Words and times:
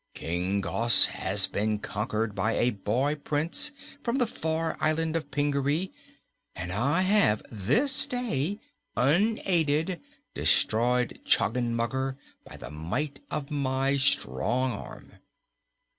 "King 0.15 0.61
Gos 0.61 1.05
has 1.05 1.45
been 1.45 1.77
conquered 1.77 2.33
by 2.33 2.53
a 2.53 2.71
boy 2.71 3.13
Prince 3.13 3.71
from 4.01 4.17
the 4.17 4.25
far 4.25 4.75
island 4.79 5.15
of 5.15 5.29
Pingaree, 5.29 5.91
and 6.55 6.71
I 6.71 7.01
have 7.01 7.43
this 7.51 8.07
day 8.07 8.59
unaided 8.97 10.01
destroyed 10.33 11.19
Choggenmugger 11.23 12.17
by 12.43 12.57
the 12.57 12.71
might 12.71 13.21
of 13.29 13.51
my 13.51 13.95
strong 13.97 14.71
arm." 14.71 15.17